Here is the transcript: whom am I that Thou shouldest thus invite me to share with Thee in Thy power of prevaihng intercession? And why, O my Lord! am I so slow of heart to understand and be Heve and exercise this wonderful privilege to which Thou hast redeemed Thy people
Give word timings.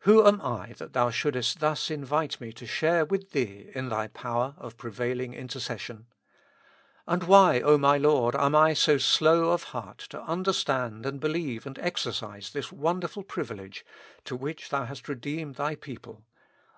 whom 0.00 0.26
am 0.26 0.40
I 0.42 0.74
that 0.76 0.92
Thou 0.92 1.08
shouldest 1.08 1.60
thus 1.60 1.90
invite 1.90 2.42
me 2.42 2.52
to 2.52 2.66
share 2.66 3.06
with 3.06 3.30
Thee 3.30 3.70
in 3.74 3.88
Thy 3.88 4.08
power 4.08 4.54
of 4.58 4.76
prevaihng 4.76 5.34
intercession? 5.34 6.08
And 7.06 7.22
why, 7.24 7.62
O 7.62 7.78
my 7.78 7.96
Lord! 7.96 8.34
am 8.36 8.54
I 8.54 8.74
so 8.74 8.98
slow 8.98 9.48
of 9.50 9.62
heart 9.72 9.96
to 10.10 10.20
understand 10.24 11.06
and 11.06 11.18
be 11.20 11.28
Heve 11.32 11.64
and 11.64 11.78
exercise 11.78 12.50
this 12.50 12.70
wonderful 12.70 13.22
privilege 13.22 13.82
to 14.26 14.36
which 14.36 14.68
Thou 14.68 14.84
hast 14.84 15.08
redeemed 15.08 15.54
Thy 15.54 15.74
people 15.74 16.22